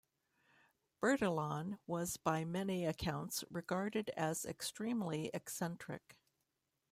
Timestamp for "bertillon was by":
0.99-2.43